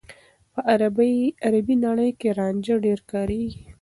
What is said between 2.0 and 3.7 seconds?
کې رانجه ډېر کارېږي.